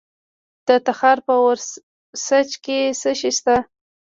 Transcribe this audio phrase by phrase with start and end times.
[0.67, 3.55] د تخار په ورسج کې څه شی شته؟